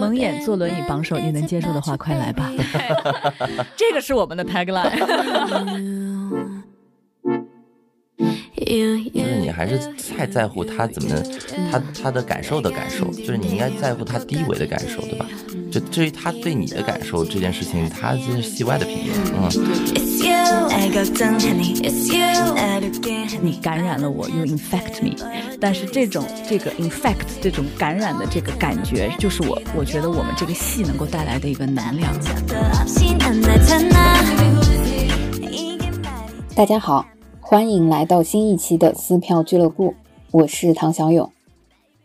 [0.00, 2.50] 蒙眼坐轮椅榜首，你能接受的话，快来吧。
[3.76, 4.90] 这个是我们的 tagline。
[9.12, 9.78] 就是你还是
[10.16, 11.10] 太在乎他怎么，
[11.72, 15.26] 他他的感受的感受，就是你应该在乎他低维的感受，对吧？
[15.72, 19.50] 就至于他对你的感受这件事情，他这是戏外的评论，嗯。
[23.42, 25.16] 你感染了我，you infect me。
[25.60, 32.10] 但是这种这个 infect 这种感染的这个感觉，就是我我觉得我们这个戏能够带来的一个能量。
[36.56, 37.06] 大家好。
[37.42, 39.94] 欢迎来到新一期的撕票俱乐部，
[40.30, 41.32] 我是唐小勇。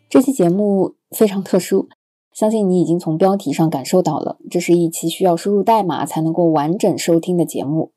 [0.09, 1.87] 这期节目非常特殊，
[2.33, 7.91] 相信你已经从标题上感受到了，这是一期需要输入代码才能够完整收听的节目。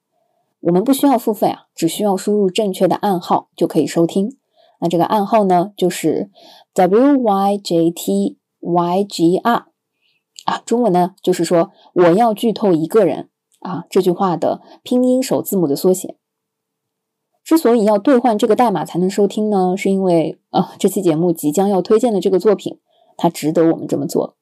[0.60, 4.36] 我们不需要付费啊，只需要输入正确的暗号就可以收听。
[4.80, 6.30] 那这个暗号呢，就是
[6.74, 9.64] WYJTYGR
[10.44, 13.28] 啊，中文呢就是说我要剧透一个人
[13.60, 16.16] 啊，这句话的拼音首字母的缩写。
[17.44, 22.78] 之所以要兑换这个代码才能收听呢，是因为啊，这期节目即将要推荐的这个作品，
[23.16, 24.36] 它值得我们这么做。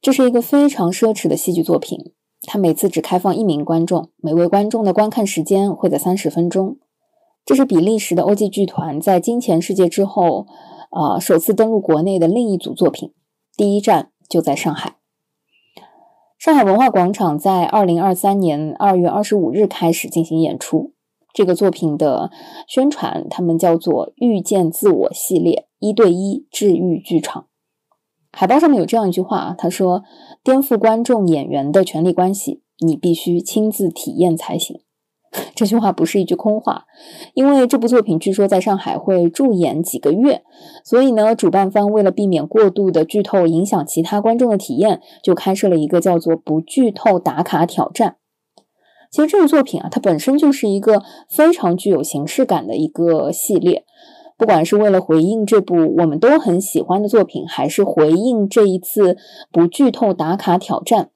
[0.00, 6.78] 这是一个非常奢侈的戏剧作品，它每次只开放一名观众，每位观众的观看时间会在三十分钟。
[7.44, 10.46] 这是比利时的欧记剧团在《金钱世界》之后，
[10.90, 13.12] 啊，首次登陆国内的另一组作品。
[13.56, 14.96] 第一站就在上海，
[16.38, 20.92] 上海文化广场在二零二三年二月二十五日开始进行演出。
[21.32, 22.30] 这个作品的
[22.66, 27.46] 宣传，他们叫做“遇见自我”系列，一对一治愈剧场。
[28.32, 30.02] 海报上面有这样一句话啊，他说
[30.42, 34.80] ：“颠覆观众演员的权利关系，你必须亲自体验才行。”
[35.60, 36.86] 这句话不是一句空话，
[37.34, 40.42] 因为这部作品据说在上海会驻演几个月，
[40.82, 48.16] 所以呢，主办方为了避免过度的剧透影响其他观众的体验，就开设了一个叫做“不剧透打卡挑战”。
[49.12, 53.84] 其实这个作品啊，它本身就是一个非常具有形式感的一个系列。
[54.38, 59.18] 不管是为了回应这部我们都很喜欢的作品，还是回应这一次
[59.52, 61.10] 不剧透打卡挑战，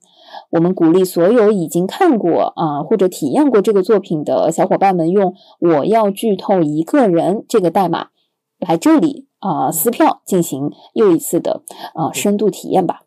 [0.55, 8.11] 我们鼓励所有已经看过啊或者体验过这个作品的小伙伴们，用“我要剧透一个人”这个代码
[8.61, 11.63] 来这里啊撕票，进行又一次的
[11.95, 13.01] 啊深度体验吧。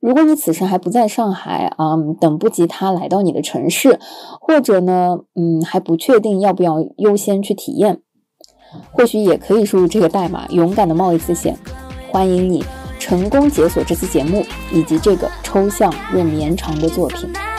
[0.00, 4.00] 如果你此时还不在上海啊，等不及他来到你的城市，
[4.40, 8.02] 或者呢，嗯，还不确定要不要优先去体验，
[8.90, 11.56] 或许也可以输入这个代码，勇敢的冒一次险。
[12.10, 12.64] 欢迎你
[13.00, 17.49] 成功解锁这期节目以及这个抽象又绵长的作品。